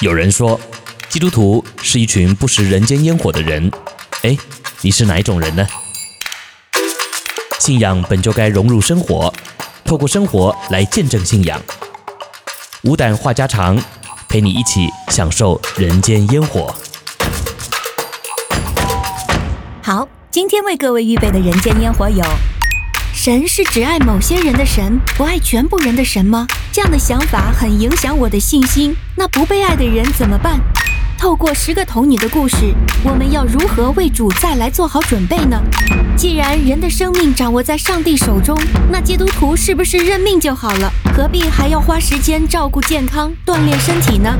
[0.00, 0.60] 有人说，
[1.08, 3.70] 基督徒是一群不食人间烟火的人。
[4.22, 4.36] 哎，
[4.80, 5.64] 你是哪一种人呢？
[7.60, 9.32] 信仰本就该融入生活，
[9.84, 11.62] 透过生活来见证信仰。
[12.82, 13.80] 无胆话家常，
[14.28, 16.74] 陪你一起享受人间烟火。
[19.80, 22.24] 好，今天为各位预备的人间烟火有：
[23.14, 26.48] 神是只爱某些人的神，不爱全部人的神吗？
[26.74, 28.96] 这样的想法很影响我的信心。
[29.14, 30.58] 那不被爱的人怎么办？
[31.16, 32.74] 透过十个童女的故事，
[33.04, 35.56] 我们要如何为主再来做好准备呢？
[36.16, 38.60] 既然人的生命掌握在上帝手中，
[38.90, 40.92] 那基督徒是不是认命就好了？
[41.16, 44.36] 何必还要花时间照顾健康、锻炼身体呢？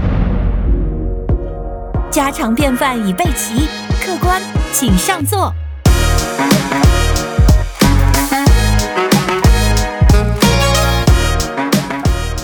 [2.11, 3.69] 家常便饭已备齐，
[4.05, 4.43] 客官
[4.73, 5.55] 请上座。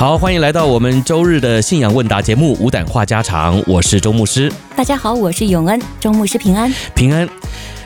[0.01, 4.51] 好，欢迎来到我们周日的信仰问答节目《无胆话家常》，我是周牧师。
[4.75, 7.29] 大家好，我是永恩，周牧师平安，平安。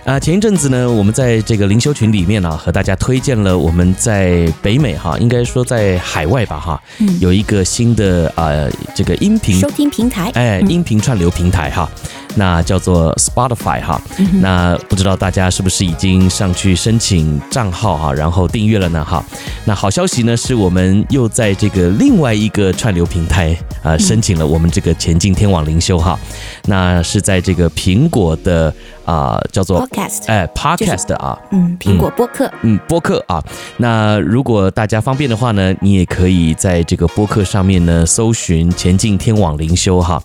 [0.05, 11.89] 啊，前一阵子呢，我们在这个灵修群里面呢、啊，和大家推荐了我们在北美哈，应该说在海外吧哈，嗯、有一个新的呃这个音频收听平台，哎，音频串流平台哈。
[12.37, 14.03] 那叫做 Spotify 哈，
[14.43, 19.25] 那不知道大家是不是已经上去申请账号哈，然后订阅了呢哈？
[19.65, 26.19] 那好消息呢，是我们又在这个另外一个串流平台啊申请了我们这个前进天网灵修哈，
[26.65, 33.41] 那是在这个苹果的啊叫做 Podcast 哎 Podcast 啊，嗯，苹果播客，嗯，播客啊。
[33.77, 40.21] 那如果大家方便的话呢，你也可以在这个播客上面呢搜寻前进天网灵修哈。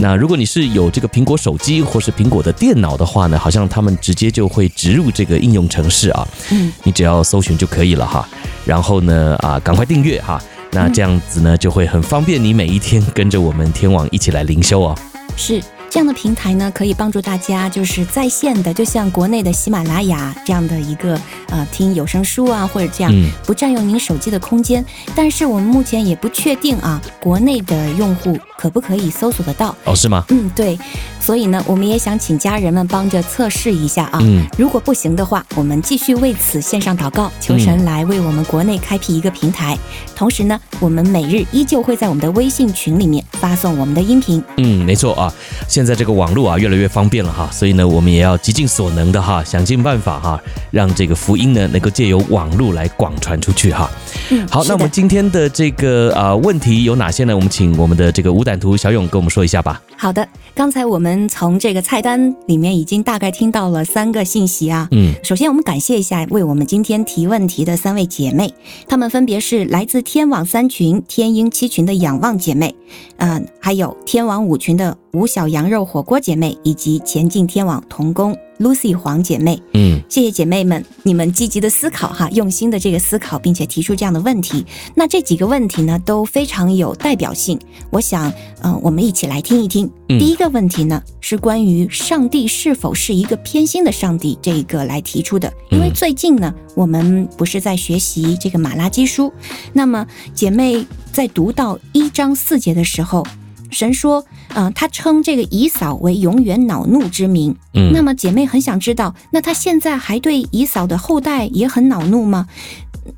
[0.00, 8.28] 那如果你是有这个苹果手手机或是苹果的电脑的话呢，好像他们直接就会植入这个应用程式啊，嗯，你只要搜寻就可以了哈。
[8.64, 14.98] 然后呢，啊，赶快订阅哈，那这样子呢就会很方便你每一天跟着我们天网一起来灵修哦。
[15.36, 15.62] 是。
[15.94, 21.16] 这样的平台呢，可以帮助大家就是在线的，就像国内的喜马拉雅这样的一个
[21.50, 23.12] 呃听有声书啊，或者这样
[23.46, 24.84] 不占用您手机的空间。
[25.14, 29.72] 但是我们目前也不确定啊，国内的用户可不可以搜索得到？
[29.84, 30.24] 哦，是吗？
[30.30, 30.76] 嗯，对。
[31.20, 34.18] 所以呢，我们也想请家人们帮着测试一下啊。
[34.20, 34.44] 嗯。
[34.58, 39.78] 如果不行的话，我们继续为此线上祷告，求神来为我们国内开辟一个平台。
[40.16, 44.42] 同时呢，我们每日依旧会在我们的微信群里面发送我们的音频。
[44.56, 45.32] 嗯，没错啊。
[45.68, 50.40] 现现在这个网络啊越来越方便了哈，所以呢，我们也要极尽所能的哈，想尽办法哈，
[50.70, 53.90] 让这个福音呢能够借由网络来广传出去哈。
[54.30, 57.36] 嗯，好，那我们今天的这个啊问题有哪些呢？
[57.36, 59.78] 我们请我们的这个无胆图小勇跟我们说一下吧。
[60.04, 64.86] 好的，刚才我们从这个菜单里面已经大概听到了三个信息啊。
[64.90, 68.52] 嗯，首先我们感谢一下为我们今天提问题的三位姐妹，
[68.86, 72.74] 她们分别是来自天网三群天鹰七群的仰望姐妹，
[73.16, 78.36] 嗯，还有天网五群的五小羊肉火锅姐妹，以及前进天网童工。
[78.58, 84.64] Lucy 黄姐妹，嗯，谢谢姐妹们，你们积极的思考哈，用心的这个思考，并且提出这样的问题。
[84.94, 87.58] 那这几个问题呢，都非常有代表性。
[87.90, 88.30] 我想，
[88.62, 89.90] 嗯、呃，我们一起来听一听。
[90.06, 95.52] 第一个问题呢，是关于上帝是否是一个偏心的上帝这个来提出的。
[95.70, 99.32] 因为最近呢，我们不是在学习这个马拉基书，
[99.72, 103.26] 那么姐妹在读到一章四节的时候。
[103.74, 104.24] 神说，
[104.54, 107.54] 嗯、呃，他称这个以扫为永远恼怒之名。
[107.74, 112.46] 嗯，那么姐妹很想知道，那他现在还对以扫的后代也很恼怒吗？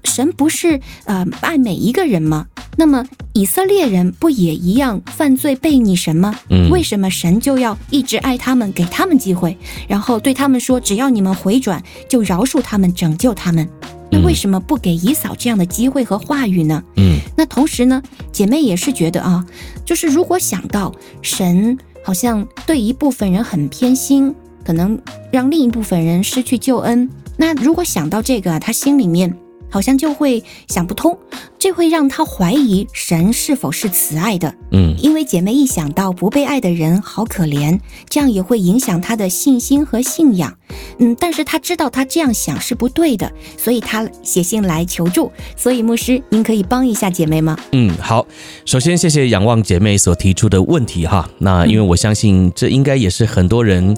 [0.03, 2.47] 神不是呃爱每一个人吗？
[2.77, 6.35] 那么以色列人不也一样犯罪悖逆神吗？
[6.51, 9.57] 嗯，为什么神就要一直爱他们，给他们机会，
[9.87, 13.69] 然后对他们说，只要你们回转，就饶恕他们，拯救他们？
[14.11, 16.83] 那为什么不给姨嫂这样的机会和话语呢？
[16.97, 18.03] 嗯，那同时呢，
[18.33, 19.45] 姐妹也是觉得啊，
[19.85, 24.35] 就是如果想到神好像对一部分人很偏心，
[24.65, 25.01] 可能
[25.33, 29.37] 让另一部分人失去救恩，那如果想到这个啊，她心里面。
[29.69, 31.17] 好像就会想不通，
[31.59, 34.55] 这会让他怀疑神是否是慈爱的。
[34.73, 40.57] 嗯，因为姐妹一想到不被爱的人好可怜，这样也会影响她的信心和信仰。
[40.99, 45.31] 嗯，但是她知道她这样想是不对的，所以她写信来求助。
[45.57, 47.57] 所以牧师，您可以帮一下姐妹吗？
[47.73, 48.27] 嗯，好。
[48.65, 51.29] 首先，谢谢仰望姐妹所提出的问题哈。
[51.39, 53.97] 那因为我相信这应该也是很多人。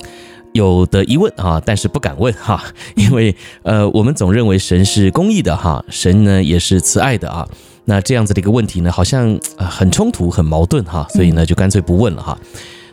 [0.59, 2.63] 有的疑问啊，但是不敢问哈，
[2.97, 7.49] 因为呃，我们总认为神是公义的哈，神呢也是慈爱的啊。
[7.85, 12.37] 那这样子的一个问题呢，好像很冲突、很矛盾哈，所以呢就干脆不问了哈。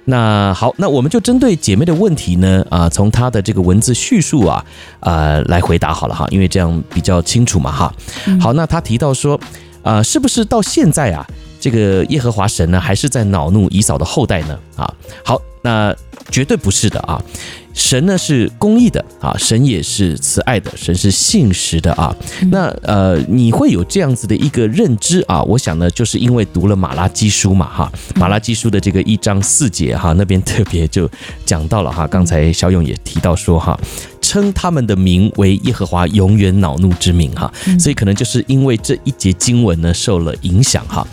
[0.06, 4.64] 那好，那我们就针对姐妹的问题呢啊，从她的这个文字叙述啊
[5.00, 7.92] 啊来回答好了哈，因为这样比较清楚嘛哈。
[8.40, 9.40] 好，那她提到说
[9.82, 11.26] 啊，是不是到现在啊？
[11.60, 14.60] 这个耶和华神呢，还是在恼怒以扫的后代呢？
[14.76, 15.96] 啊，好，那
[16.30, 17.22] 绝对不是的啊。
[17.74, 22.16] 神呢是公义的啊，神也是慈爱的，神是信实的啊。
[22.50, 25.44] 那呃，你会有这样子的一个认知啊？
[25.44, 31.10] 我想呢，就是因为读了马拉基书嘛哈，马拉基书的这个一章四节哈，那边特别就
[31.46, 32.08] 讲到了哈。
[32.08, 33.78] 刚才小勇也提到说哈，
[34.22, 41.06] 称他们的名为耶和华永远恼怒之名哈，所以可能就是因为这一节经文呢受了影响哈。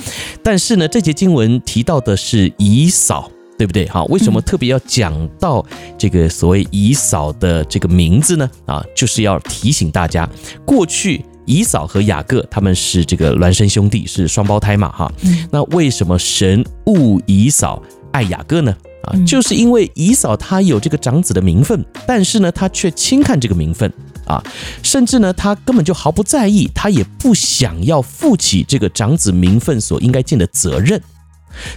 [0.44, 3.28] 但是呢，这节经文提到的是以扫。
[3.62, 3.88] 对不对？
[3.88, 5.64] 好，为什么特别要讲到
[5.96, 8.50] 这个所谓以嫂的这个名字呢？
[8.66, 10.28] 啊，就是要提醒大家，
[10.66, 15.12] 过去以嫂和雅各他们是这个孪生兄弟，是双胞胎嘛，哈。
[15.52, 17.80] 那为什么神误以嫂
[18.10, 18.76] 爱雅各呢？
[19.04, 23.88] 啊，就是因为以嫂她有这个长子的名分，但是呢，她却轻看这个名分
[24.26, 24.42] 啊，
[24.82, 31.00] 甚至呢，她根本就毫不在意，她也不想要负起这个长子名分所应该尽的责任。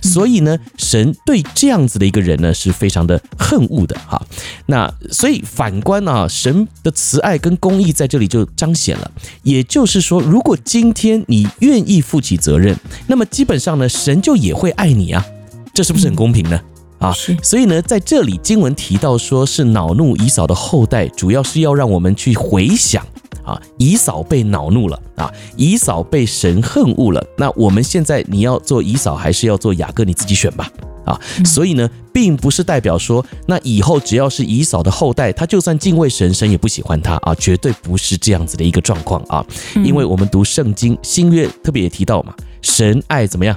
[0.02, 4.22] 所以呢，神对这样子的一个人呢，是非常的恨恶的哈。
[4.68, 9.12] 那所以反观啊，神的慈爱跟公义在这里就彰显了。
[9.44, 12.76] 也就是说，如果今天你愿意负起责任，
[13.08, 15.26] 那么基本上呢，神就也会爱你啊。
[15.74, 16.60] 这是不是很公平呢？
[17.00, 23.06] 啊，所以呢，在这里经文提到说是恼怒以扫的后代，主要是要让我们去回想。
[23.46, 27.26] 啊，以扫被恼怒了啊，以扫被神恨恶了。
[27.38, 30.04] 那我们现在你要做以扫，还是要做雅各？
[30.04, 30.70] 你自己选吧。
[31.06, 39.46] 啊，所以呢，并不是代表说，那以后只要是以扫的后代，他就算敬畏神，神也不喜欢他啊，绝对不是这样子的一个状况啊。
[39.76, 42.34] 因为我们读圣经，新约特别也提到嘛，
[42.64, 43.56] 神爱怎么样？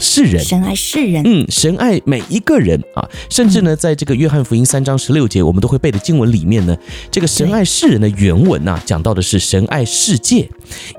[0.00, 6.76] 世人，神爱世人，嗯，神爱每一个人啊，甚至呢，在这个约翰福音三章十六节，我们都会背的经文里面呢，
[7.10, 10.48] 这个神爱世人的原文呐，讲到的是神爱世界，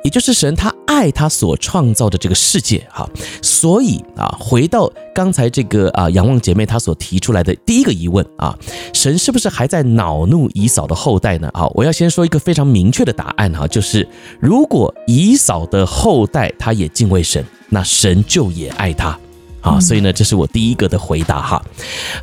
[0.03, 3.09] 也就是神他爱他所创造的这个世界哈。
[3.41, 8.57] 所以啊，回到刚才这个啊，仰望姐妹她所提出来的第一个疑问啊，
[8.93, 11.49] 神是不是还在恼怒以嫂的后代呢？
[11.53, 14.07] 啊，我要先说一个非常明确的答案哈，就是
[14.39, 17.43] 如果以嫂的后代他也敬畏神。
[17.73, 19.17] 那神就也爱他，
[19.61, 21.63] 啊，所以呢，这是我第一个的回答哈。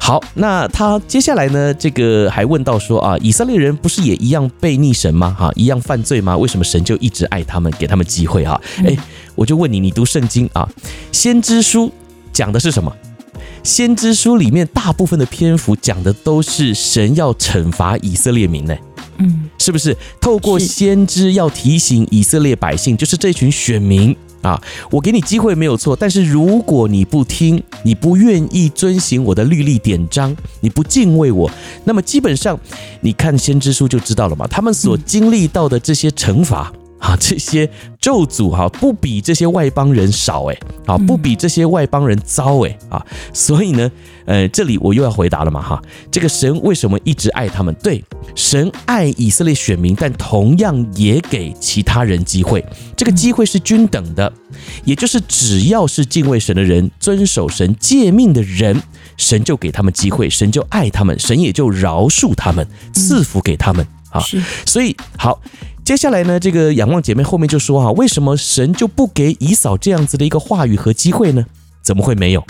[0.00, 5.34] 好，那他接下来呢，这个还问到说啊，以色列人不是也一样被逆神吗？
[5.38, 6.36] 哈，一样犯罪吗？
[6.36, 8.60] 为什么神就一直爱他们，给他们机会哈？
[8.84, 8.96] 哎，
[9.34, 10.68] 我就问你，你读圣经啊，
[11.12, 11.92] 先知书
[12.32, 12.92] 讲的是什么？
[13.62, 18.76] 先知书里面大部分的篇幅讲的都是神要惩罚以色列民呢，
[19.18, 19.96] 嗯，是不是？
[20.20, 24.16] 透过先知要提醒以色列百姓，就是这群选民。
[24.42, 31.50] 啊，我给你机会没有错，但是如果你不听，你不愿意遵行我的律例典章，你不敬畏我，
[31.84, 32.58] 那么基本上，
[33.00, 36.72] 你看先知书就知道了嘛，他们所经历到的这些惩罚。
[36.98, 37.68] 啊，这些
[38.00, 43.90] 咒诅哈，不比这些外邦人少哎，啊，不比这些外邦人糟哎啊，所以呢，
[44.26, 45.80] 呃，这里我又要回答了嘛哈，
[46.10, 47.74] 这个神为什么一直爱他们？
[47.82, 48.04] 对，
[48.34, 52.64] 神爱以色列选民，但同样也给其他人机会，
[52.96, 54.32] 这个机会是均等的，
[54.84, 58.82] 也就是只要是敬畏神的人，遵守神诫命的人，
[59.16, 64.20] 神就给他们机会，神就爱他们，神也就饶恕他们，赐福给他们啊，
[64.66, 65.40] 所以好。
[65.88, 71.42] 接下来呢，这个仰望姐妹后面就说哈，为什么神就不给以扫这样子的一个话语和机会呢？
[71.80, 72.44] 怎么会没有？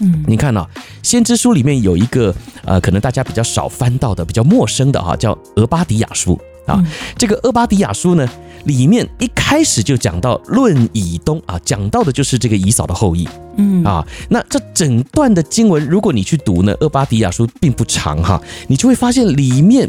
[0.00, 0.68] 嗯，你看啊，
[1.00, 6.84] 先知书里面有一个呃，可能大家比较少翻到的、比较陌生的哈，叫俄巴底亚书啊。
[7.16, 8.28] 这个俄巴底亚书呢，
[8.64, 13.28] 里面一开始就讲到论以东啊，讲到的就是这个以扫的后裔。
[13.56, 19.88] 嗯啊，那这整段的经文，如果你去读呢，俄巴底亚书并不长哈，你就会发现里面。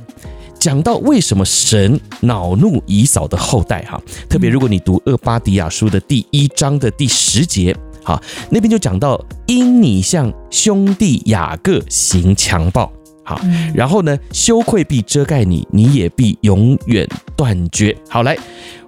[0.62, 4.00] 讲到为什么神恼怒以扫的后代哈，
[4.30, 12.94] 特别如果你读厄巴迪亚书的第一章的第十节，哈，那边就讲到因你向兄弟雅各行强暴，
[13.25, 13.41] 好，
[13.74, 17.98] 然后呢，羞愧必遮盖你，你也必永远断绝。
[18.08, 18.38] 好，来，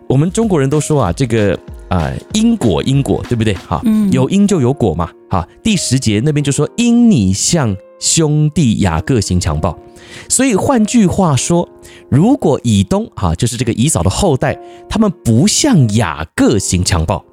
[0.07, 1.57] 我们中国人都说啊，这个
[1.89, 3.51] 啊因果因果，对不对？
[3.55, 5.09] 哈，有因就有果嘛。
[5.27, 9.79] 哈，第十节那边就说因你向兄弟雅各行强暴。
[10.27, 11.67] 所以换句话说，
[12.09, 17.23] 如果以东啊，就是这个以扫的后代，他们不向雅各行强暴，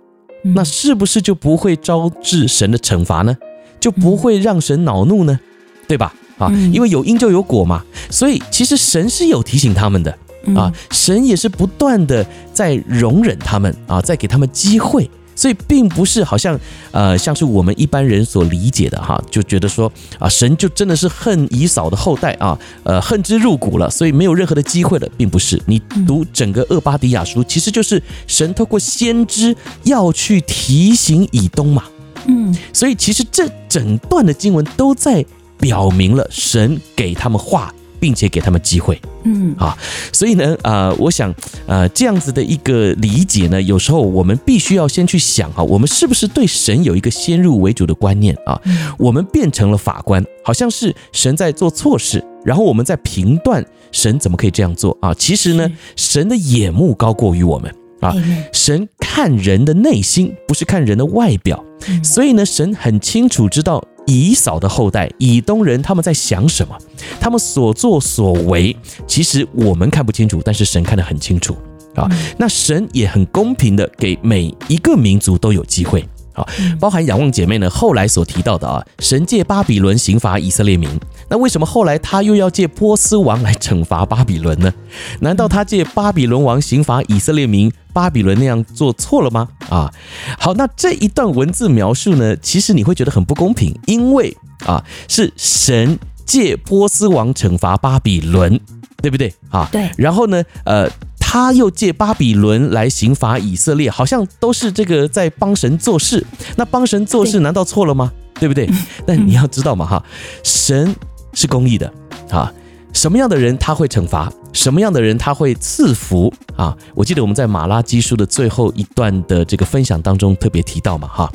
[0.54, 3.36] 那是不是就不会招致神的惩罚呢？
[3.80, 5.40] 就不会让神恼怒呢？
[5.88, 6.14] 对吧？
[6.38, 7.84] 啊，因为有因就有果嘛。
[8.08, 10.16] 所以其实神是有提醒他们的
[10.54, 12.24] 啊，神也是不断的
[12.54, 15.10] 在容忍他们啊，在给他们机会。
[15.40, 25.58] 所以并不是好像呃，像是我们一般人所理解的哈，就觉得说啊，神就真的是恨以扫的后代啊，呃，恨之入骨了，所以没有任何的机会了，并不是。
[25.64, 31.84] 你读整个厄巴迪亚书，其实就是神透过先知要去提醒以东嘛，
[32.26, 35.24] 嗯，所以其实这整段的经文都在
[35.56, 37.72] 表明了神给他们话。
[38.00, 39.76] 并且给他们机会，嗯啊，
[40.10, 41.32] 所以呢，呃，我想，
[41.66, 48.58] 呃，这样子的一个理解呢，有时候我们必须要先去想啊，我们是不是对神有一个先入为主的观念啊？
[48.98, 55.12] 我们变成了法官，好像是神在做错事，然后我们在评断神怎么可以这样做啊？
[55.14, 58.14] 其实呢，神的眼目高过于我们啊，
[58.52, 61.62] 神看人的内心，不是看人的外表，
[62.02, 63.84] 所以呢，神很清楚知道。
[64.10, 66.76] 以扫的后代以东人，他们在想什么？
[67.20, 68.76] 他们所作所为，
[69.06, 71.56] 其实我们看不清楚，但是神看得很清楚
[71.94, 72.10] 啊。
[72.36, 76.44] 那神也很公平的给每一个民族都有机会啊，
[76.80, 80.90] 包含仰望姐妹呢后来所提到的啊，神借巴比伦刑罚以色列民。
[81.28, 84.74] 那为什么后来他又要借波斯王来惩罚巴比伦呢？
[85.20, 89.48] 难道他借巴比伦王刑罚以色列民，巴比伦那样做错了吗？
[89.68, 89.92] 啊，
[90.38, 98.60] 好，那这一段文字描述呢，其实你会觉得很不公平，因为啊，是神借波斯王惩罚巴比伦，
[99.02, 99.34] 对不对？
[99.50, 99.90] 啊，对。
[99.96, 106.26] 然后呢，呃，他又借巴比伦来刑罚以色列，好像都是这个在帮神做事。
[106.56, 108.12] 那帮神做事难道错了吗？
[108.34, 108.70] 对，对不对？
[109.06, 110.04] 但你要知道嘛，哈，
[110.42, 110.94] 神。
[111.32, 111.86] 是公义的
[112.30, 112.52] 啊，
[112.92, 116.76] 什么样的人他会惩罚，什么样的人他会赐福啊？
[116.94, 121.32] 我记得我们在马拉基书的最后一段的这个分享当中特别提到嘛，哈，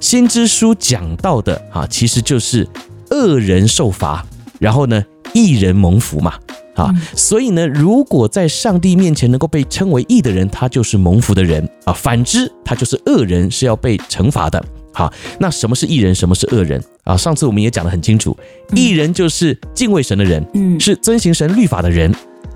[0.00, 2.66] 先知书讲到的啊，其实就是
[3.10, 4.24] 恶人受罚，
[4.58, 6.34] 然后呢，义人蒙福嘛，
[6.74, 14.64] 啊，所以呢，如果在上帝面前能够被称为义的人，他就是蒙福的人啊，反之，他就是恶人，是要被惩罚的。
[14.92, 17.16] 好，那什么是义人，什么是恶人啊？
[17.16, 18.36] 上次我们也讲得很清楚，
[18.74, 22.14] 义人就是敬畏神的人，嗯，是遵行神律法的人。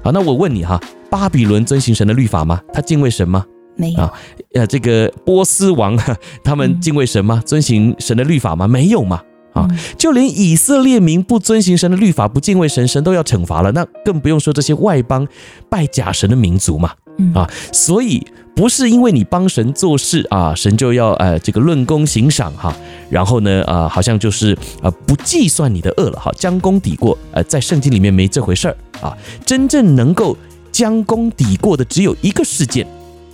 [0.09, 2.62] 好，那我问你哈，巴比伦遵行神的律法吗？
[2.73, 3.45] 他敬畏神吗？
[3.77, 4.11] 没有。
[4.55, 5.95] 呃，这个波斯王
[6.43, 7.43] 他们敬畏神吗？
[7.45, 8.67] 遵行神的律法吗？
[8.67, 9.21] 没有嘛。
[9.53, 15.29] 啊，就连以色列民不遵行神的律法，不敬畏神，神都要惩罚了，那更不用说这些外邦
[15.69, 16.93] 拜假神的民族嘛。
[17.35, 22.75] 啊，所以不是因为你帮神做事啊，神就要呃这个论功行赏哈，
[23.11, 30.37] 然后呢啊好像就是啊不计算你的恶了哈，将功抵过，呃在圣经里面没这回事儿啊，真正能够
[30.73, 32.87] 将功抵过的只有一个事件，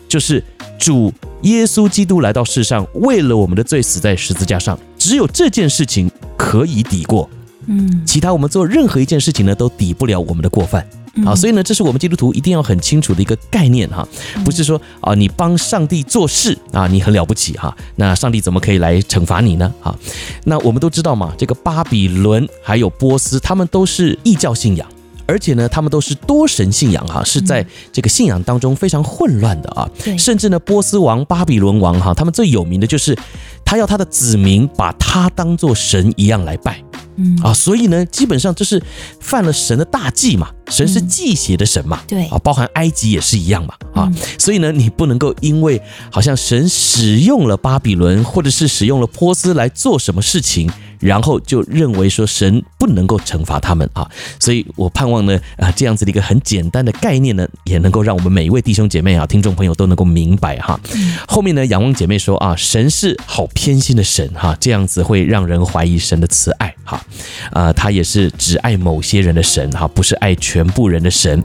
[0.09, 0.43] 就是
[0.79, 1.13] 主
[1.43, 7.29] 耶稣基督来到世上，为了我们的罪死在十字架上，只有这件事情可以抵过，
[7.67, 10.87] 嗯，其他我们做任何一件事情呢都抵不了我们的过犯。
[11.25, 14.07] 啊，所以呢，这是我们基督徒一定要很清楚的一个概念哈，
[14.45, 19.73] 不是说啊，你帮上帝做事啊，你很了不起哈，那上帝怎么可以来惩罚你呢？
[19.83, 19.97] 啊，
[20.45, 24.87] 那我们都知道嘛，这个巴比伦还有波斯，他们都是异教信仰，
[25.27, 33.17] 而且呢，他们都是多神信仰哈，是在这个信仰当中非常混乱的啊，甚至呢，波斯王、巴比伦王哈，他们最有名的就是
[33.65, 36.83] 他要他的子民把他当做神一样来拜。
[37.17, 37.39] 嗯。
[37.43, 38.83] 啊，所以呢，基本上这是
[39.21, 42.27] 犯了神的大忌嘛，神是忌邪的神嘛，对。
[42.27, 45.81] 啊，包含埃及也是一样嘛，啊，所以呢，你不能够因为
[46.11, 50.71] 好像神使用了巴比伦或者是使用了波斯来做什么事情。
[51.01, 54.09] 然后就认为说神不能够惩罚他们啊，
[54.39, 60.79] 所以我盼望呢啊这样子的一个很简单的概念呢，也能够让我们每一位弟兄姐妹啊、听众朋友都能够明白哈。
[61.27, 67.05] 后面呢，仰望姐妹说啊，神是好偏心的神哈，这样子会让人怀疑神的慈爱哈。
[67.53, 71.43] 啊，他也是只爱某些人的神哈，不是爱全部人的神。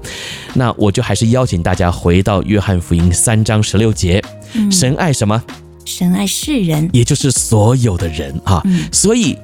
[0.53, 4.21] 那我就还是邀请大家回到约翰福音三章十六节，
[4.71, 5.41] 神爱什么？
[5.89, 8.63] 神爱世人，也就是所有的人啊。
[8.91, 9.38] 所以。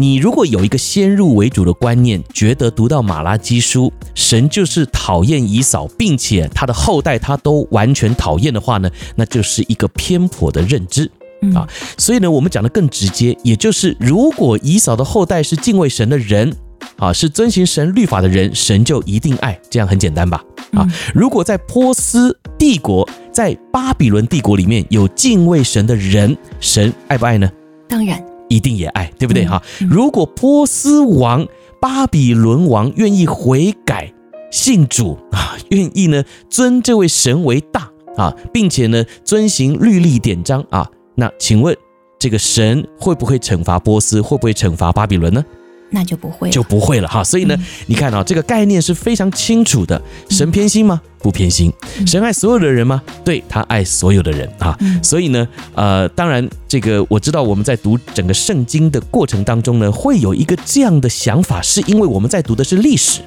[0.00, 11.10] 你如果有一个先入为主的观念，觉得读到马拉基书，神就是讨厌以扫，并且他的后代他都完全讨厌的话呢，那就是一个偏颇的认知
[11.52, 11.66] 啊。
[11.96, 16.54] 所以呢，我们讲的更直接，也就是如果以扫的后代是敬畏神的人
[16.98, 20.44] 啊，是遵循神律法的人，神就一定爱，这样很简单吧？
[20.74, 27.48] 啊，如果在波斯帝国，在巴比伦帝国里面有敬畏神的人，神爱不爱呢？
[27.88, 28.20] 当然。
[28.48, 29.62] 一定也爱，对不对哈？
[29.88, 31.46] 如果波斯王、
[31.80, 34.12] 巴比伦王愿意悔改、
[34.50, 41.76] 信主啊， 愿意呢尊这位神为大啊，并且呢遵行律例典章啊，那请问
[42.18, 44.20] 这个神会不会惩罚波斯？
[44.20, 45.44] 会不会惩罚巴比伦呢？
[45.90, 47.24] 那就不会，就不会了哈。
[47.24, 50.00] 所以呢，你看啊，这个概念是非常清楚的。
[50.28, 51.00] 神偏心吗？
[51.20, 51.72] 不偏心。
[52.06, 53.02] 神爱所有的人吗？
[53.24, 54.78] 对，他爱所有的人啊。
[55.02, 63.22] 所以呢，呃，当然，这个我知道我们在读整个圣经的过程当中呢，会有一个这样的想法，是因为我们在读的是历史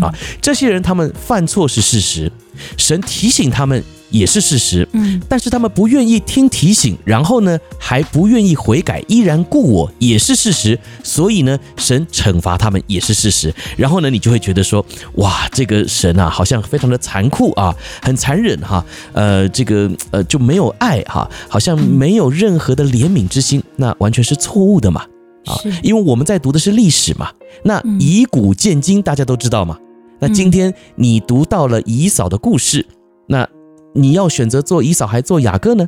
[0.00, 0.12] 啊。
[0.40, 2.32] 这些人他们犯错是事实，
[2.76, 4.88] 神提醒他们也是事实。
[4.92, 10.78] 嗯，但是他们不愿意听提醒，然后呢，还不愿意悔改，依然故我，也是事实。
[11.02, 13.52] 所以呢，神惩罚他们也是事实。
[13.76, 14.84] 然后呢，你就会觉得说，
[15.14, 18.84] 哇，这个神啊，好像非常的残酷啊，很残忍哈。
[19.12, 25.04] 呃，这个呃就没有爱哈，好像没有任何的怜悯之心，那完全是错误的嘛。
[25.46, 27.30] 啊，因为我们在读的是历史嘛。
[27.64, 29.78] 那以古鉴今，大家都知道嘛。
[30.20, 32.84] 那今天你读到了以扫的故事，
[33.28, 33.48] 那
[33.94, 35.86] 你要选择做以扫还做雅各呢？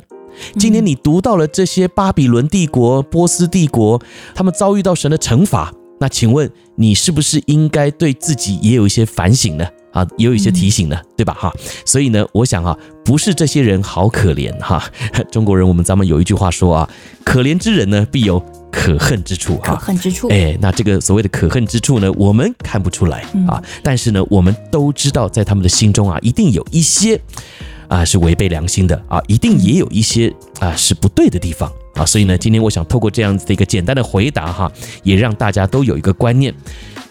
[0.57, 4.01] 今天你读到了这些巴比伦帝国、波斯帝国，
[4.33, 9.67] 他们遭遇到神的惩罚，那请问你是不是应该对自己也有一些反省呢？
[9.91, 11.33] 啊，也有一些提醒呢，对吧？
[11.33, 11.53] 哈，
[11.85, 14.81] 所以呢，我想啊，不是这些人好可怜哈。
[15.29, 16.89] 中国人我们咱们有一句话说啊，
[17.25, 18.41] 可怜之人呢，必有。
[18.71, 27.19] 可恨之处哈，可恨之处，哎，那这个所谓的可恨之处呢，我们看不出来啊，但是呢，我们都知道，在他们的心中啊，一定有一些
[27.91, 34.71] 啊是违背良心的啊，一定也有一些啊是不对的地方啊，所以呢，今天我想透过这样子的一个简单的回答哈，
[35.03, 36.55] 也让大家都有一个观念，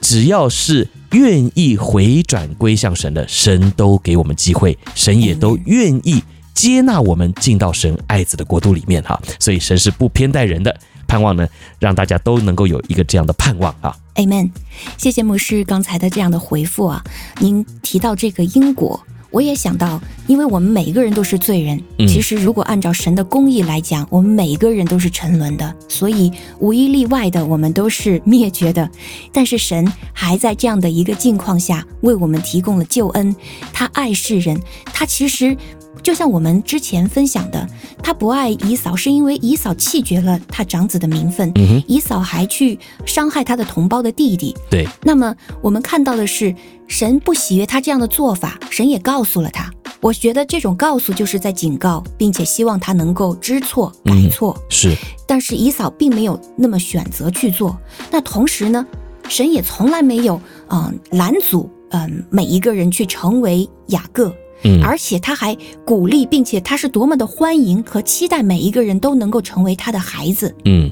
[0.00, 10.74] 只要是愿意回转归向神的，神都给我们机会，神也都愿意接纳我们进到神爱子的国度里面哈，所以神是不偏待人的。
[11.06, 11.46] 盼望呢，
[11.80, 14.48] 让大家都能够有一个这样的盼望啊，Amen。
[14.96, 17.04] 谢谢牧师刚才的这样的回复啊。
[17.40, 21.80] 您提到这个因果，我也想到，因为我们每一个人都是罪人。
[22.08, 28.90] 其实，如果按照神的公义来讲，我们每一个人都是沉沦的，所以无一例外的，我们都是灭绝的。
[29.32, 33.34] 但是神还在这样的一个境况下，为我们提供了救恩。
[33.72, 35.56] 他爱世人，他其实。
[36.02, 37.66] 就像我们之前分享的，
[38.02, 41.50] 他不爱姨嫂，是因为姨嫂弃绝了他长子的名分。
[41.56, 44.56] 嗯哼，以扫还去伤害他的同胞的弟弟。
[44.70, 44.86] 对。
[45.02, 46.54] 那么我们看到的是，
[46.86, 49.70] 神不喜悦他这样的做法，神也告诉了他。
[50.00, 54.56] 我觉得这种告诉就是在警告，并且希望他能够知错改错。
[54.58, 54.96] 嗯，是。
[55.26, 57.78] 但是姨嫂并没有那么选择去做。
[58.10, 58.86] 那同时呢，
[59.28, 60.40] 神也从来没有
[60.70, 64.34] 嗯拦阻嗯每一个人去成为雅各。
[64.62, 70.54] 嗯，而且他还鼓励，并且他是多么的欢迎和期待每一个人都能够成为他的孩子。
[70.64, 70.90] 嗯，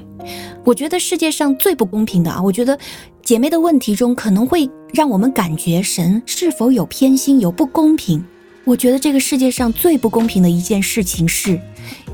[0.65, 2.79] 我觉得世界上最不公平的啊，我觉得
[3.23, 8.25] 姐妹的问题中可能会让我们感觉神是否有偏心、有不公平。
[8.65, 11.61] 我觉得这个世界上最不公平的一件事情是，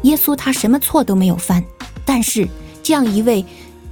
[0.02, 1.62] 耶稣他什么错都没有犯，
[2.04, 2.48] 但是
[2.82, 3.44] 这样一位。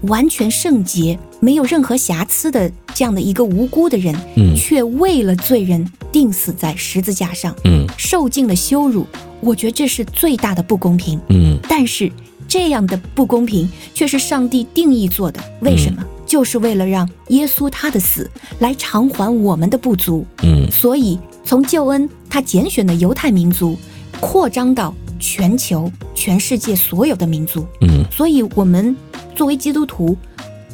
[0.03, 9.07] 完全圣洁、没有任何瑕疵的这样的一个无辜的人，嗯，却为了罪人钉死在十字架上，嗯，受尽了羞辱。
[9.41, 11.59] 我觉得这是最大的不公平，嗯。
[11.69, 12.11] 但是
[12.47, 16.05] 这样的不公平却是上帝定义做的，为什么？
[16.27, 20.71] 就是为了让耶稣他的死来偿还我们的不足，嗯。
[20.71, 23.77] 所以从救恩他拣选的犹太民族，
[24.21, 28.05] 扩张到全球、全世界所有的民族，嗯。
[28.11, 28.95] 所以我们。
[29.35, 30.15] 作为基督徒，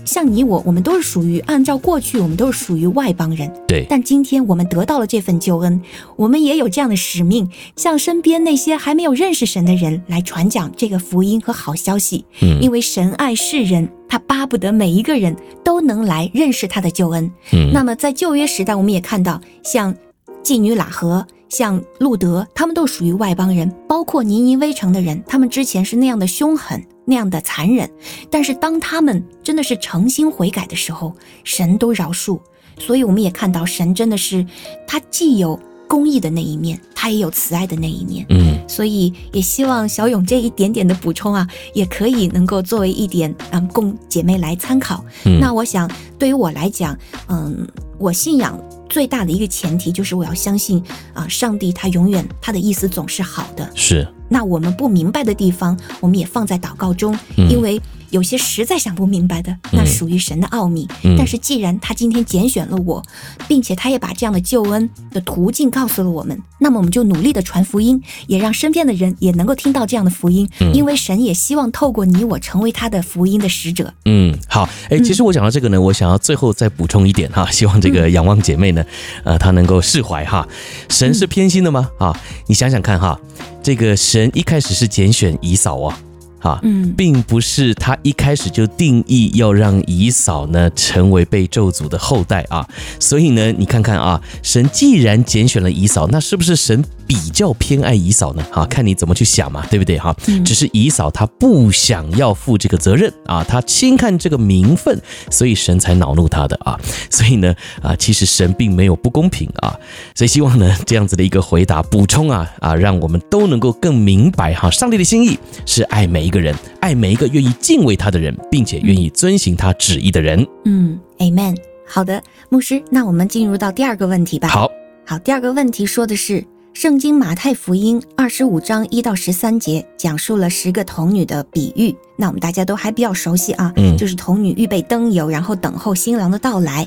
[0.04, 3.48] 像你我，我们都是属于按照过去，我们都是属于外邦人。
[3.68, 3.86] 对。
[3.88, 5.80] 但今天我们得到了这份救恩，
[6.16, 12.24] 我们也有这样的使命，向身边那些还没有认识神的人来传讲这个福音和好消息。
[12.40, 12.60] 嗯。
[12.60, 17.30] 因为神爱世人，他巴不得每一个人都能来认识他的救恩。
[17.52, 17.70] 嗯。
[17.72, 19.94] 那么在旧约时代，我们也看到，像
[20.42, 26.82] 妓女喇合，像路德，他们都属于外邦人，包括尼尼微城的人，他们之前是那样的凶狠。
[27.10, 27.90] 那样的残忍，
[28.30, 32.38] 但是当他们真的是诚心悔改的时候，神都饶恕。
[32.78, 34.46] 所以我们也看到，神真的是
[34.86, 38.24] 他既有公益的那一面，他也有慈爱的那一面。
[38.28, 45.04] 嗯，所以也希望小勇这一点点的补充啊，也可以能够作为一点嗯，供姐妹来参考。
[45.24, 46.96] 嗯，那我想对于我来讲，
[47.28, 47.66] 嗯，
[47.98, 50.82] 我信仰最大的一个前提就是我要相信
[51.14, 53.68] 啊，上帝他永远他的意思总是好的。
[53.74, 54.06] 是。
[54.28, 60.88] 那我们不明白的地方，我们也放在祷告中，因为有些实在想不明白的，那属于神的奥秘。
[61.16, 63.02] 但是既然他今天拣选了我，
[63.46, 73.92] 并且他也把这样的救恩的途径告诉了我们，那么我们就努力的传福音，也让身边的人也能够听到这样的福音，因为神也希望透过你我成为他的福音的使者。
[74.04, 78.84] 嗯，好，哎，其实我讲到这个呢，我想要最后再补充一点哈，希望这个仰望姐妹呢，
[79.24, 80.46] 呃，她能够释怀哈。
[80.88, 81.90] 神是偏心的吗？
[81.98, 83.18] 啊，你想想看哈。
[83.60, 85.98] 这个神一开始是拣选以扫啊，
[86.38, 92.66] 哈，嗯，并不是他一开始就定义要让以嫂呢成为被咒诅的后代啊，
[93.00, 98.44] 所以呢，你看看啊，神既然拣选了以嫂，那是不是神比较偏爱以嫂呢？
[98.52, 99.98] 哈，看你怎么去想嘛，对不对？
[99.98, 106.78] 哈，只是以嫂她不想要负这个责任啊，她轻看这个名分，所以神才恼怒他的啊，
[107.10, 109.76] 所以呢，啊，其实神并没有不公平啊，
[110.14, 116.27] 所以希望呢这样子的一个回答补充啊啊，让我们都能够更明白哈，上帝的心意是爱美。
[116.28, 120.46] 一个人爱每一个愿意敬畏他的人，并且愿意遵行他旨意的人。
[120.66, 121.56] 嗯，Amen。
[121.86, 124.46] 好的，牧师，那我们进入到第二个问题吧。
[124.48, 124.70] 好，
[125.06, 126.34] 好，第二个问题说的是
[126.74, 131.96] 《圣经·马太福音》二十五章一到十三节，讲述了十个童女的比喻。
[132.14, 136.86] 那我们大家都还比较熟悉啊，嗯，就是童女预备灯油，然后等候新郎的到来。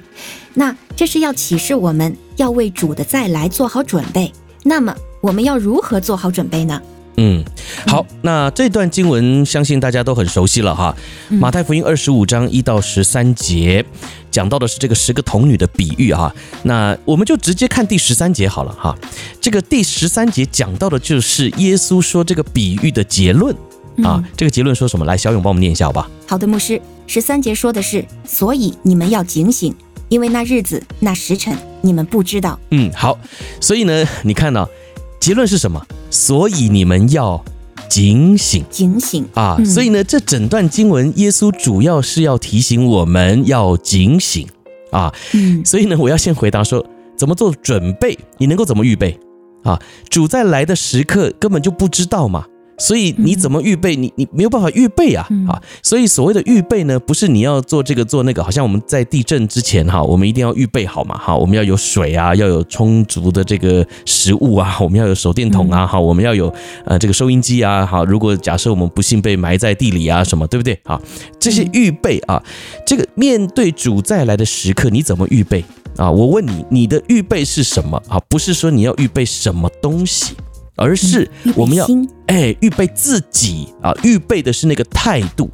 [0.54, 4.32] 那这是要启示我们要为主的再来做好准备。
[4.62, 6.80] 那么我们要如何做好准备呢？
[7.18, 7.44] 嗯，
[7.86, 10.96] 好，那这段经文相信大家都很熟悉了哈。
[11.30, 13.86] 马太福音二十五章一到十三节
[14.32, 16.34] 讲到的是这个十个童女的比喻哈。
[16.64, 18.96] 那我们就直接看第十三节好了哈。
[19.42, 23.56] 这个第十三节讲到的就是耶稣说这个比喻的结论
[24.04, 24.24] 啊。
[24.38, 25.06] 这个结论说什么？
[25.06, 26.10] 来，小勇帮我们念一下好吧。
[26.26, 29.76] 好的，牧师，十三节说的是，所以你们要警醒，
[30.08, 32.58] 因为那日子、那时辰你们不知道。
[32.70, 33.20] 嗯，好，
[33.60, 34.68] 所以呢，你看到。
[35.22, 35.80] 结论是什么？
[36.10, 37.42] 所以你们要
[37.88, 39.56] 警醒，警醒啊！
[39.64, 44.48] 所以呢，这整段经文，耶稣主要是要提醒我们要警醒
[44.92, 45.14] 啊。
[45.34, 46.84] 嗯，所以呢，我要先回答说，
[47.16, 48.18] 怎么做准备？
[48.40, 49.16] 你能够怎么预备
[49.64, 49.80] 啊？
[50.10, 52.46] 主在来的时刻根本就不知道嘛。
[52.82, 53.96] 所以你怎么预备？
[53.96, 55.28] 你你没有办法预备啊！
[55.48, 66.52] 啊，所以所谓的预备呢，不是你要做这个做那个，好像我们在地震之前哈，我们一定要预备好嘛哈，我们要有水啊，要有充足的这个食物啊，我们要有手电筒啊，哈，我们要有
[66.86, 70.80] 呃这个收音机啊，哈，如果假设我们不幸被埋在地里啊什么，对不对？
[70.86, 71.00] 啊，
[71.40, 72.42] 这些预备啊，
[72.84, 75.64] 这个面对主再来的时刻，你怎么预备
[75.98, 76.10] 啊？
[76.10, 78.20] 我问你，你的预备是什么啊？
[78.28, 80.34] 不是说你要预备什么东西。
[80.82, 81.88] 而是我们要
[82.26, 85.50] 哎预备自己啊，预备的是那个态度。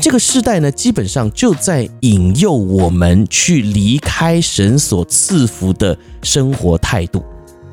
[0.00, 7.24] 这个世代呢，基本上就在引诱我们去离开神所赐福的生活态度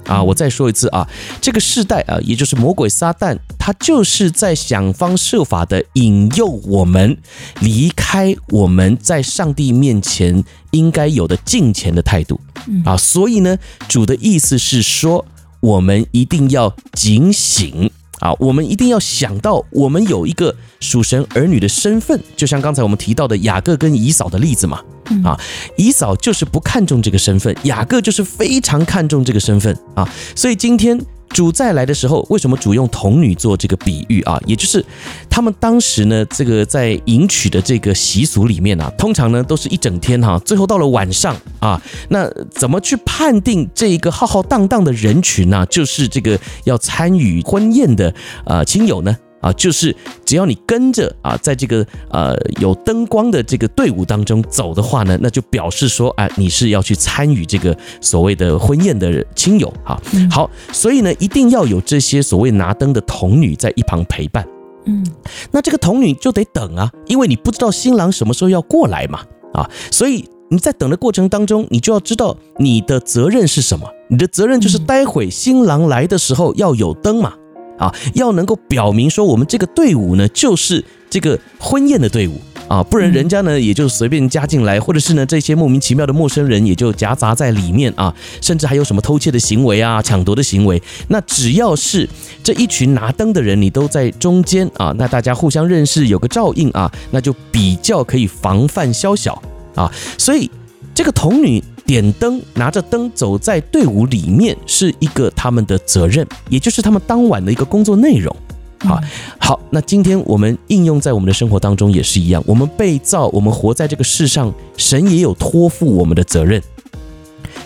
[0.06, 0.24] 啊。
[0.24, 1.08] 我再说一次啊，
[1.42, 7.18] 这个世代啊，也就是魔鬼撒旦，他就是在想方设法的引诱我们
[7.60, 12.40] 离开我们在上帝面前应该有的敬虔的态度
[12.86, 12.96] 啊。
[12.96, 15.26] 所以呢，主的意思是说。
[15.60, 18.34] 我们一定要警醒啊！
[18.40, 24.82] 我们一定要想到，我们有一个属神儿女的身份，就像刚才我们提到的雅各跟以嫂的例子嘛。
[25.24, 25.40] 啊，
[25.78, 30.08] 以嫂就是不看重这个身份，雅各就是非常看重这个身份啊。
[30.36, 31.00] 所以今天。
[31.30, 34.40] 主再来的时候，为什么主用童女做这个比喻啊？
[34.46, 34.84] 也就是
[35.30, 45.66] 他们当时呢，这个在迎娶的这个习俗里面啊，通常呢都是一整天哈，最后到了晚上啊，那怎么去判定这一个浩浩荡荡的人群呢？
[45.68, 48.14] 就是这个要参与婚宴的
[48.46, 49.16] 呃亲友呢？
[49.42, 60.00] 啊，就是只要你跟着啊，在这个呃有灯光的这个队伍当中走的话呢，那就表示说，哎，你是要去参与这个所谓的婚宴的亲友哈。
[60.30, 64.46] 好，所以呢，一定要有这些所谓拿灯的童女在一旁陪伴。
[64.86, 65.06] 嗯，
[65.52, 69.22] 那这个童女就得等啊，因为你不知道新郎什么时候要过来嘛。
[69.54, 73.88] 啊，所以你在等的过程当中，你就要知道你的责任是什么。
[74.10, 77.34] 你的责任就是待会新郎来的时候要有灯嘛。
[77.80, 90.80] 啊，要能够表明说我们这个队伍呢，就是这个婚宴的队伍啊，不然人家呢也就随便加进来，或者是呢这些莫名其妙的陌生人也就夹杂在里面啊，甚至还有什么偷窃的行为啊、抢夺的行为。
[91.08, 92.08] 那只要是
[92.44, 99.42] 这一群拿灯的人，你都在中间啊，那大家互相认识，有个照应啊，那就比较可以防范宵小
[99.74, 99.90] 啊。
[100.18, 100.52] 所以
[100.94, 101.64] 这个童女。
[101.90, 108.36] 点灯，拿着灯走在队伍里面，是一个他们的责任，也就是他们当晚的一个工作内容。
[108.82, 109.02] 好，
[109.40, 116.62] 好，那今天我们应用在我们的生活当中也是一样，我们被造，我们活在这个世上，神也有托付我们的责任。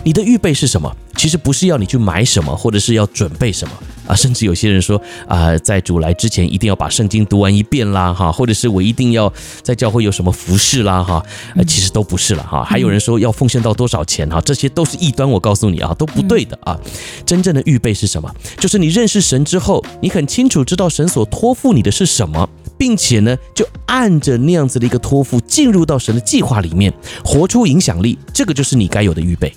[0.02, 0.90] 你的预备是什么？
[1.16, 3.74] 其实不是要你去买什么，或者是要准备什么。
[4.06, 11.24] 啊，甚至有些人说啊，在主来之前一定要把圣经读完一遍啦，哈，或者是我一定要在教会有什么服饰啦，哈，
[11.56, 12.62] 呃，其实都不是了，哈。
[12.62, 16.78] 还有人说要奉献到多少钱，哈，这些都是异端，我告诉你啊，都不对的啊。
[17.24, 18.30] 真正的预备是什么？
[18.58, 22.46] 就是你认识神之后，你很清楚知道神所托付你的是什么，
[22.76, 26.92] 并且呢，就按着那样子的一个托付进入到神的计划里面，
[27.24, 28.18] 活出影响力。
[28.34, 29.50] 这个就是你该有的预备，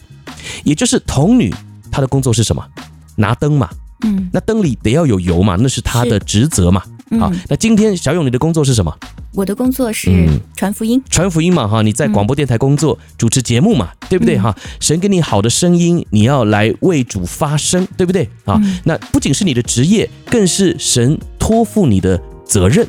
[0.64, 1.54] 也就是童女
[1.92, 2.66] 她的工作是什么？
[3.16, 3.70] 拿灯嘛。
[4.06, 6.84] 嗯，那灯里得要有油嘛，那是她的职责嘛，
[7.20, 8.96] 好，那今天小勇你的工作是什么？
[9.34, 14.56] 我的工作是传福音，传福音嘛哈，你在广播电台工作，主持节目嘛，对不对哈？
[14.80, 18.62] 神给你好的声音，你要来为主发声，对不对啊？
[18.84, 22.88] 那不仅是你的职业，更是神托付你的责任。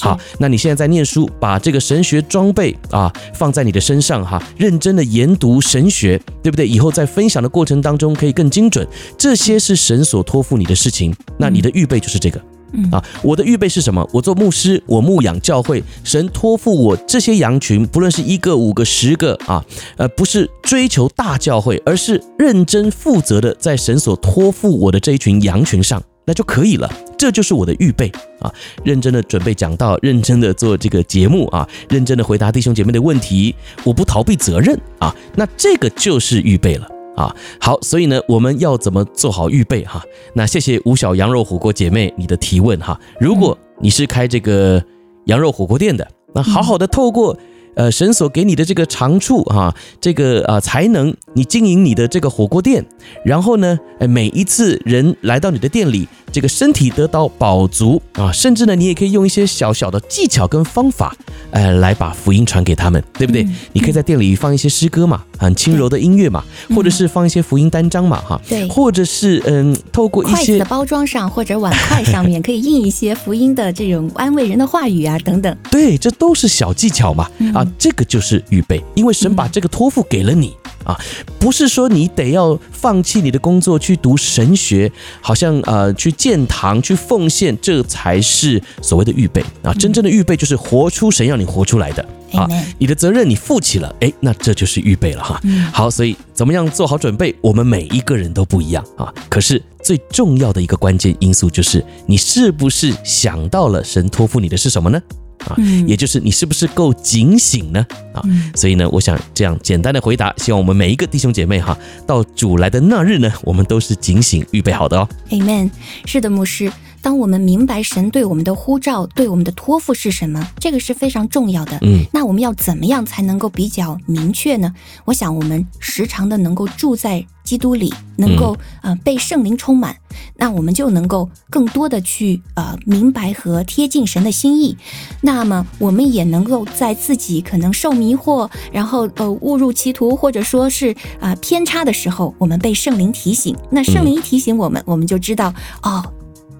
[0.00, 6.68] 好，那你现在在念书，把这个神学装备啊放在你的身上哈，认真的研读神学，对不对？
[6.68, 8.86] 以后在分享的过程当中可以更精准。
[9.18, 12.40] 这些是神所托付你的事情，那你的预备就是这个。
[12.72, 14.08] 嗯啊，我的预备是什么？
[14.12, 19.64] 我做牧师，我牧养教会，神托付我这些羊群，不论是一个、五个、十个啊，
[19.96, 26.00] 呃，不是追求大教会，而是认真负责的在神所托付我的这一群羊群上，
[26.30, 26.88] 那就可以了。
[27.18, 36.86] 这就是我的预备啊，认真的准备讲道，认真的做这个节目啊，认真的回答弟兄姐妹的问题，我不逃避责任啊，那这个就是预备了。
[37.16, 40.00] 啊，好，所以呢，我们要怎么做好预备哈？
[40.34, 42.98] 那谢谢吴小羊肉火锅姐妹你的提问哈。
[43.18, 44.80] 如果你是开这个
[45.24, 47.36] 羊肉火锅店的，那好好的透过。
[47.76, 52.84] 呃，神所给你的这个长处哈，这个啊才能，你经营你的这个火锅店，
[53.24, 61.16] 然后呢，每一次人来到你的店里，这个身体得到饱足啊，甚至呢，你也可以用一些小小的技巧跟方法，
[61.50, 63.46] 呃，来把福音传给他们，对不对？
[63.72, 77.66] 你可以在店里放一些诗歌嘛，很轻柔的音乐嘛，或者是放一些福音单张嘛，哈，对，或者是嗯，透过一子的包装上或者碗筷上面可以印一些福音的这种安慰人的话语啊，等等，对，这都是小技巧嘛，啊。
[77.78, 80.98] 这个就是预备，因为神把这个托付给了你啊，
[81.38, 84.90] 不是说你得要放弃你的工作去读神学，
[85.20, 89.72] 好像呃去建堂去奉献，这才是所谓的预备啊。
[89.72, 92.46] 真正的预备就是活出神要你活出来的啊，
[92.78, 95.40] 你的责任你负起了，哎，那这就是预备了哈。
[95.72, 97.34] 好，所以怎么样做好准备？
[97.40, 105.00] 我们每一个人都不一样啊，可是最重要的一个关键因素就是你是不是想到了神托付你的是什么呢？
[105.46, 107.86] 啊，也就是你是不是够警醒呢？
[108.12, 108.22] 啊，
[108.54, 111.76] 所以呢，我想这样简单的回答，希望我们每一个弟兄姐妹哈，
[112.06, 115.08] 到主来的那日呢，我们都是警醒预备好的哦。
[115.30, 115.70] Amen。
[116.04, 116.70] 是的，牧师。
[117.02, 121.78] 当我们明白神对我们的呼召、对我们的托付是什么，这个是非常重要的。
[121.82, 124.74] 嗯，那我们要怎么样才能够比较明确呢？
[125.04, 129.96] 我想，我们时常的能够住在基督里，能够呃被圣灵充满，
[130.36, 134.76] 那我们就能够更多的去呃明白和贴近神的心意。
[135.22, 143.56] 那么，我们也能够在自己可能受迷惑，然后呃误入歧途，或者说是啊、呃、偏差的时候，我们被圣灵提醒。
[143.70, 146.04] 那圣灵一提醒我们，我们就知道哦。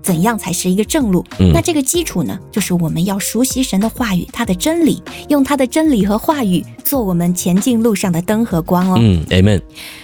[0.03, 1.25] 怎样才是一个正路？
[1.39, 8.97] 嗯，那这个基础呢，就是我们要熟悉神的话语，他的真理，用他的真理和话语做我们前进路上的灯和光哦。
[9.01, 9.61] 嗯，Amen。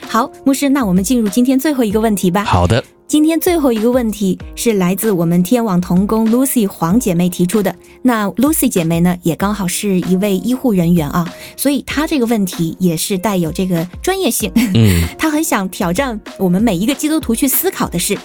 [0.09, 2.45] 好，牧师，那我们进入今天最后一个问题吧。
[2.45, 7.75] 好的，今天最后一个问题是来自我们天网童工 Lucy 黄姐妹提出的。
[8.03, 14.51] 那 Lucy 姐妹呢，也刚好是一位医护人员啊，所以她这个问题也是带有这个专业性。
[14.55, 18.17] 嗯， 她很想挑战我们每一个基督徒去思考的是。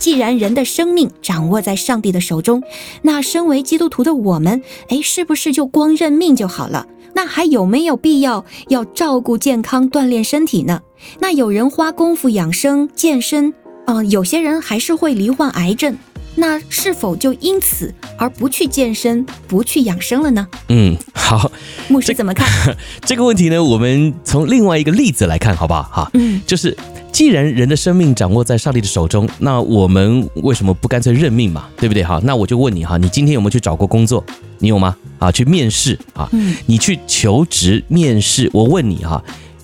[0.00, 2.62] 既然人的生命掌握在上帝的手中，
[3.02, 6.86] 那身为基督徒的我们，哎，是不是就光认命就好了？
[7.14, 10.80] 那还有没有必要要照顾健康、锻炼身体呢？
[11.20, 13.52] 那有人花功夫养生健身，
[13.86, 15.98] 嗯、呃，有些人还是会罹患癌症，
[16.36, 20.48] 那是否就因此而不去健身、不去养生了呢？
[20.68, 21.52] 嗯，好，
[21.88, 22.48] 牧师怎么看
[23.04, 23.62] 这个问题呢？
[23.62, 25.82] 我们从另外一个例子来看，好不好？
[25.82, 26.74] 哈，嗯，就是。
[27.12, 31.68] 既然人的生命掌握在上帝的手中，那我们为什么不干脆认命嘛？
[31.76, 32.02] 对不对？
[32.02, 34.24] 哈，那我就问你哈，你今天有没有去找过工作？
[34.58, 34.96] 你有吗？
[35.18, 36.28] 啊，去面试啊？
[36.32, 39.22] 嗯，你去求职面试，我问你哈，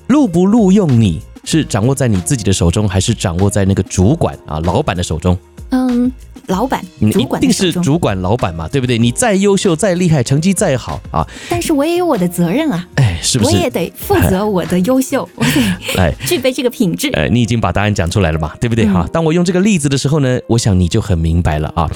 [0.08, 5.36] 录不录用你是掌握在你自己的手中，还是掌握在那个主管啊、老板的手中？
[5.70, 6.12] 嗯。
[6.48, 6.80] 老板，
[7.10, 8.96] 主管一定是主管老板嘛，对不对？
[8.96, 13.56] 你再优秀、再厉害，成绩再好啊，但是我也有我的责任啊，哎，是不是？
[13.56, 17.08] 我也得负责我的优秀，我得哎具备这个品质。
[17.12, 18.86] 哎，你已经把答案讲出来了嘛，对不对？
[18.86, 21.88] 哈、嗯，当我用这个例子的时候呢，我想你就很明白了啊。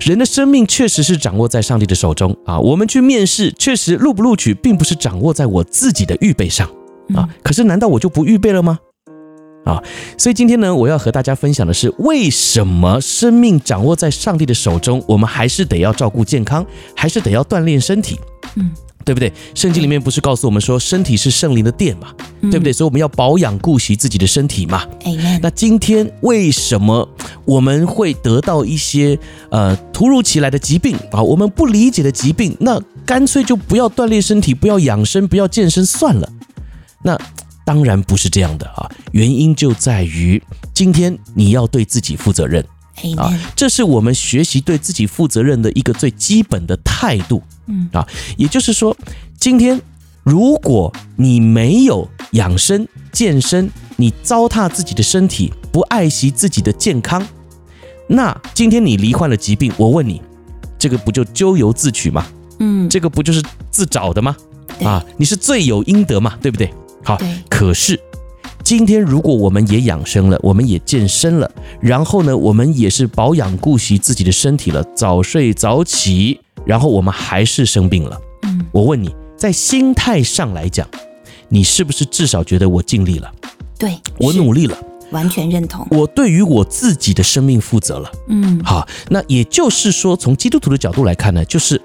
[0.00, 2.58] 人的生命确实是掌握在上帝的手中啊。
[2.58, 6.68] 我们去面试，确实录不录取，并不是掌握在我自己的预备上
[7.14, 7.28] 啊。
[7.42, 8.78] 可是难道我就不预备了吗？
[9.64, 9.82] 啊，
[10.16, 18.20] 所以今天呢，我要和大家分享的是，为什么生命掌握在上帝的手中，我们还是得要照顾健康，还是得要锻炼身体，
[18.54, 18.70] 嗯，
[19.06, 19.32] 对不对？
[19.54, 22.12] 圣经里面不是告诉我们说，身体是圣灵的殿嘛，
[22.50, 22.72] 对不对？
[22.72, 24.84] 所以我们要保养顾惜自己的身体嘛。
[25.04, 27.08] 哎，那今天为什么
[27.44, 29.16] 我们会得到一些
[29.50, 31.22] 呃突如其来的疾病啊？
[31.22, 36.28] 我们不理解的疾病，那干脆就不要锻炼身体，不要养生，不要健身算了。
[37.02, 37.18] 那。
[37.66, 40.40] 当然不是这样的啊，原因就在于
[40.72, 42.64] 今天你要对自己负责任
[43.16, 47.42] 啊，这是我们学习对自己负责任的一个最基本的态度。
[47.66, 48.96] 嗯啊，也就是说，
[49.38, 49.80] 今天
[50.22, 57.26] 如果你没有养生健身，你糟蹋自己的身体，不爱惜自己的健康，
[58.08, 60.22] 那今天你罹患了疾病，我问你，
[60.78, 62.26] 这个不就咎由自取吗？
[62.58, 64.36] 嗯，这个不就是自找的吗？
[64.82, 66.72] 啊，你是罪有应得嘛，对不对？
[67.02, 68.00] 好，可是。
[68.64, 71.48] 今天如果我们也养生了，我们也健身了，
[71.80, 78.20] 然后呢，我们也是保养顾惜自己的身体了，早睡早起，然后我们还是生病了。
[78.42, 80.88] 嗯，我问你，在心态上来讲，
[81.48, 83.30] 你是不是至少觉得我尽力了？
[83.78, 84.76] 对，我努力了，
[85.10, 85.86] 完全认同。
[85.90, 88.10] 我对于我自己的生命负责了。
[88.28, 91.80] 嗯，好，那也就是说，从基督徒的角度来看呢，就是。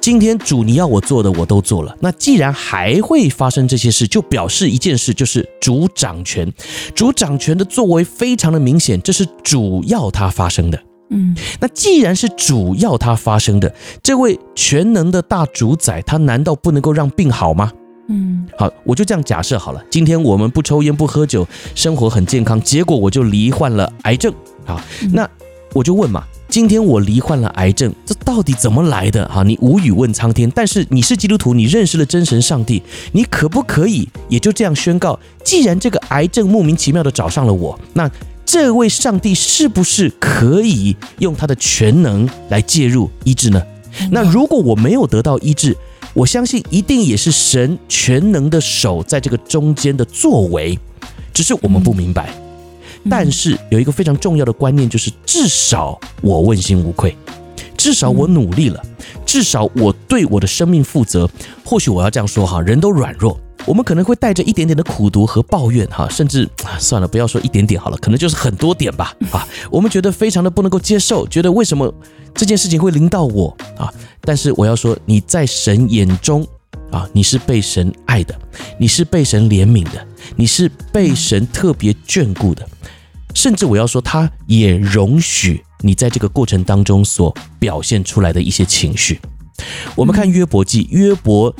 [0.00, 6.46] 今天主你要我做的我都做了，那既然还会发生这些事，就表示一件事，就是主掌权，
[6.94, 10.78] 主掌权的作为非常的明显，这是主要它发生的。
[11.10, 17.70] 嗯，那既然是主要它发生的，这位全能的大主宰，他难道不能够让病好吗？
[18.08, 19.82] 嗯，好，我就这样假设好了。
[19.90, 24.32] 今天我们不抽烟不喝酒，生活很健康，结果我就罹患了癌症。
[24.64, 24.80] 好，
[25.12, 25.28] 那
[25.72, 26.24] 我就问嘛。
[26.46, 29.26] 今天我罹患了癌症，这到底怎么来的？
[29.28, 30.48] 哈，你无语问苍天。
[30.54, 35.18] 但是你是基督徒，你认识了真神上帝，你可不可以也就这样宣告？
[35.42, 38.08] 既然这个癌症莫名其妙的找上了我，那
[38.54, 43.60] 这位上帝是不是可以用他的全能来介入医治呢？
[44.12, 45.76] 那如果我没有得到医治，
[46.12, 50.78] 我相信一定也是神全能的手在这个中间的作为，
[51.32, 52.32] 只是我们不明白。
[53.10, 57.16] 但是有一个非常重要的观念，就是至少我问心无愧，
[57.76, 58.80] 至少我努力了，
[59.26, 61.28] 至少我对我的生命负责。
[61.64, 66.48] 或许我要这样说哈，人都软弱，我们可能会带着一点点的苦读和抱怨哈，甚至
[66.78, 69.46] 算了，不要说一点点好了，可能就是很多点吧 啊。
[69.70, 71.92] 我们觉得非常的不能够接受，觉得为什么
[72.34, 73.92] 这件事情会临到我啊？
[74.20, 76.46] 但是我要说，你在神眼中
[76.90, 78.38] 啊，你是被神爱的，
[78.78, 82.66] 你是被神怜悯的，你是被神特别眷顾的。
[83.34, 89.20] 甚至我要说，他也容许你在这个过程当中所表现出来的一些情绪。
[89.96, 91.54] 我们看约伯记，约伯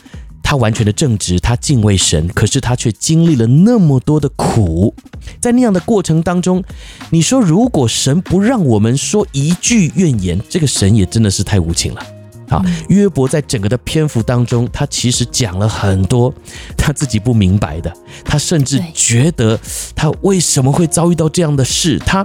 [0.45, 4.95] 他完全的正直，他敬畏神，可是他却经历了那么多的苦。
[5.41, 6.63] 在那样的过程当中，
[7.11, 12.07] 你说如果神不让我们说一句怨言，这个神也真的是太无情了。
[12.51, 16.33] 啊，约伯在整个的篇幅当中，他其实讲了很多
[16.77, 17.91] 他自己不明白的，
[18.23, 19.59] 他甚至觉得
[19.97, 22.25] 他为什么会遭遇到这样的事，他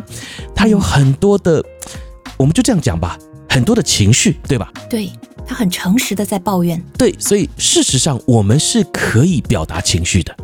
[0.54, 1.64] 他有很多的，
[2.36, 4.70] 我们就这样讲吧，很多的情绪，对吧？
[4.90, 5.10] 对，
[5.50, 6.80] 他很诚实的在抱怨。
[6.96, 10.36] 对，所以事实上我们是可以表达情绪的。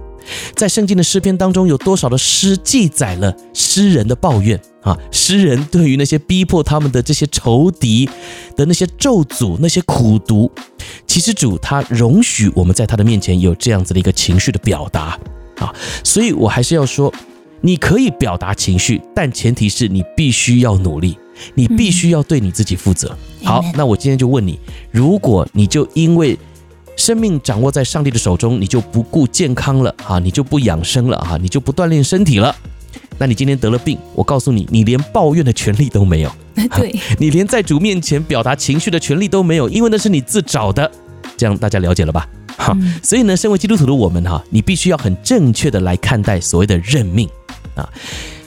[0.55, 4.97] 在圣经的诗篇当中，有多少的诗记载了诗人的抱怨啊？
[5.11, 8.09] 诗人对于那些逼迫他们的这些仇敌
[8.57, 10.51] 的那些咒诅、那些苦毒，
[11.05, 15.15] 其实主他容许我们在他的面前有这样子的一个情绪的表达
[15.59, 15.71] 啊。
[16.03, 17.13] 所以我还是要说，
[17.61, 21.15] 你可以表达情绪，但前提是你必须要努力，
[21.53, 23.15] 你必须要对你自己负责。
[23.43, 24.59] 好，那我今天就问你，
[24.91, 26.37] 如果你就因为
[26.95, 32.55] 生命掌握在上帝的手中，你就不顾健康了啊，你就不养生了啊，你就不锻炼身体了。
[33.17, 36.31] 那你今天得了病，我告诉你，你连抱怨的权利都没有。
[36.75, 40.89] 对，你连在主面前表达情绪的权利都没有，因为那是你自找的。
[41.37, 42.27] 这样大家了解了吧？
[42.57, 47.29] 哈，所以呢，身为基督徒的我们哈，你必须要很正确的来看待所谓的认命
[47.75, 47.87] 啊。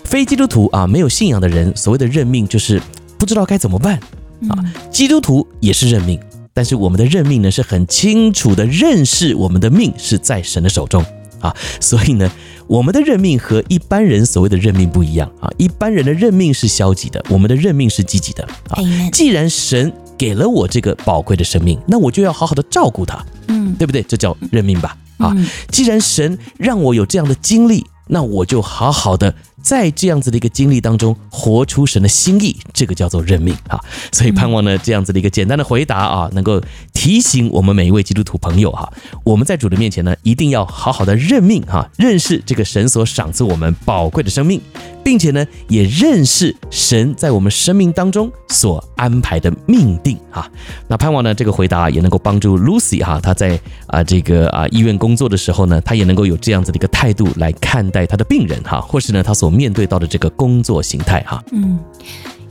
[0.08, 2.80] 非基督徒啊，没有信仰的人，所谓的认命就是
[3.18, 4.00] 不知道该怎么办
[4.48, 4.56] 啊。
[4.90, 6.18] 基督徒也是认命。
[6.54, 11.04] 但是我们的认命呢，是很清楚的认识我们的命是在神的手中
[11.40, 12.32] 啊，所以呢，
[12.66, 15.50] 我们的认命和一般人所谓的认命不一样啊。
[15.58, 18.80] 一般人的认命是消极的，我们的认命是积极的啊。
[19.12, 24.02] 既然神给了我这个宝贵的生命，那我就要好好的照顾他，嗯，对不对？
[24.04, 25.36] 这叫认命吧啊。
[25.70, 29.34] 既然神让我有这样的经历，那我就好好的。
[29.62, 33.78] 在这样子的一个经历当中，活出神的心意，这个叫做认命啊！
[34.12, 36.60] 所以盼望呢，这样子的一个简单的回答啊，能够
[36.92, 38.90] 提醒我们每一位基督徒朋友哈，
[39.24, 44.60] 我们在主的面前呢，一定要好好的认命哈，认识这个神所赏赐我们宝贵的生命，
[45.04, 50.50] 并且呢，也认识神在我们生命当中所安排的命定哈。
[50.86, 61.42] 那盼望呢，这个回答也能够帮助 Lucy 哈，她在啊这个啊医院工作的时候呢，她也能够有这样子的一个态度来看待她的病人哈，或是呢，她所面对到的这个工作形态哈，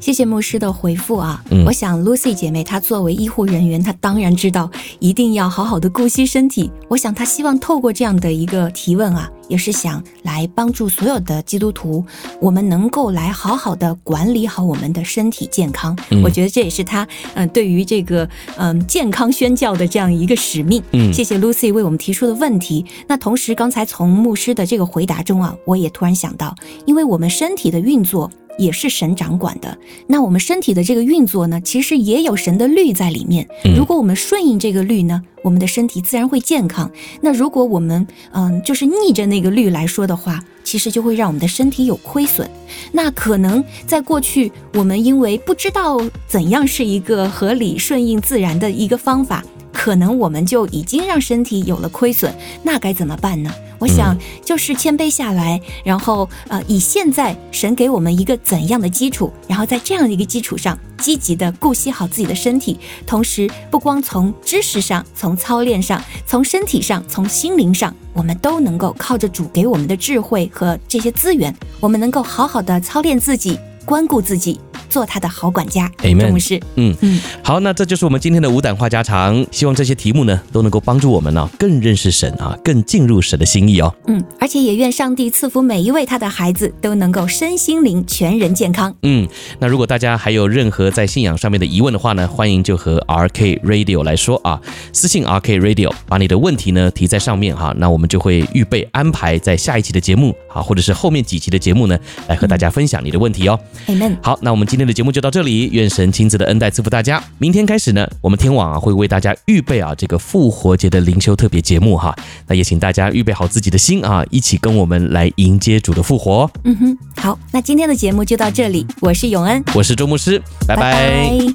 [0.08, 1.44] 谢谢牧师的回复啊。
[1.50, 6.72] 嗯，我想 Lucy 姐妹她作为医护人员，她当然知道一定要好好的顾惜身体。
[6.88, 12.06] 我想她希望透过这样的一个提问啊，也是想来帮助所有的基督徒，
[12.40, 15.94] 我们能够来好好的管理好我们的身体健康。
[16.10, 17.04] 嗯，我觉得这也是她
[17.34, 18.24] 嗯、呃、对于这个
[18.56, 20.82] 嗯、呃、健康宣教的这样一个使命。
[20.94, 22.86] 嗯，谢谢 Lucy 为我们提出的问题。
[23.10, 26.56] 那同时刚才从牧师的这个回答中啊，我也突然想到，
[26.86, 28.32] 因为我们身体的运作。
[28.58, 29.78] 也是神掌管的。
[30.08, 33.48] 那我们身体的这个运作呢，其实也有神的律在里面。
[33.76, 36.92] 如果我们顺应这个律呢，我们的身体自然会健康。
[37.22, 42.50] 那如果我们嗯，就是逆着那个律来说的话，其实就会让我们的身体有亏损。
[42.92, 49.44] 那可能在过去，我们因为不知道怎样是一个合理顺应自然的一个方法，
[49.78, 52.36] 可能我们就已经让身体有了亏损。
[52.64, 53.54] 那该怎么办呢？
[53.78, 74.60] 我想就是谦卑下来，然后呃，以现在神给我们一个怎样的基础，然后在这样的一个基础上，积极的顾惜好自己的身体，同时不光从知识上、从操练上、从身体上、从心灵上，我们都能够靠着主给我们的智慧和这些资源，我们能够好好的操练自己，关顾自己。
[74.98, 76.32] 做他的好管家，Amen。
[76.32, 79.46] 牧师，嗯嗯，好，那这就是我们今天的五胆话家常。
[79.52, 83.94] 希望这些题目呢，都能够帮助我们呢、啊，更认识神啊，更进入神的心意哦。
[84.08, 88.92] 嗯，而且也愿上帝赐福每一位他的孩子，都能够身心灵全人健康。
[89.04, 89.28] 嗯，
[89.60, 94.60] 那如果大家还有任何在信仰上面的疑问的话呢，欢迎就和 RK Radio 来说啊，
[94.92, 101.96] 私信 RK Radio，把你的问题呢提在上面哈、啊，那我们就会预备安排在下一期的节目啊，或者是后面几期的节目呢，
[102.28, 103.60] 来和大家分享你的问题哦。
[103.86, 104.18] Amen。
[104.24, 107.22] 好，那我们今今天的节目就到这里，愿神亲自的恩待赐福大家。
[107.38, 112.16] 明天开始呢，我们天网啊会为大家预备啊这个复活节的灵修特别节目哈。
[112.48, 116.50] 那也请大家预备好自己的心啊，一起跟我们来迎接主的复活。
[116.64, 120.82] 嗯哼，好，那今天的节目就到这里，我是永恩，我是周牧师，拜拜。
[120.82, 121.52] 拜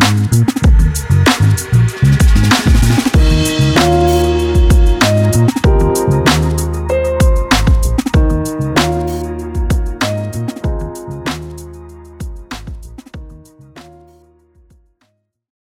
[0.00, 0.65] 拜。